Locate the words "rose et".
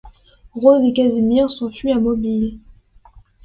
0.55-0.93